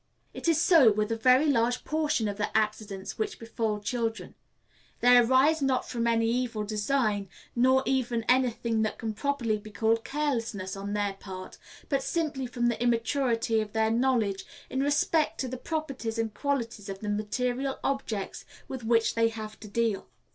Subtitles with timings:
[0.33, 4.33] It is so with a very large portion of the accidents which befall children.
[4.99, 9.69] They arise not from any evil design, nor even any thing that can properly be
[9.69, 15.39] called carelessness, on their part, but simply from the immaturity of their knowledge in respect
[15.41, 20.09] to the properties and qualities of the material objects with which they have to deal.